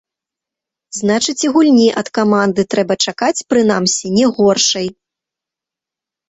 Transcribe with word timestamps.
Значыць, 0.99 1.35
і 1.45 1.51
гульні 1.57 1.85
ад 2.01 2.07
каманды 2.19 2.61
трэба 2.75 2.93
чакаць, 3.09 3.45
прынамсі, 3.53 4.05
не 4.17 4.25
горшай. 4.39 4.87